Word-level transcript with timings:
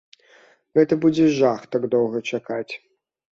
Гэта 0.79 0.97
будзе 1.03 1.27
жах 1.41 1.61
так 1.77 1.85
доўга 1.93 2.23
чакаць. 2.31 2.73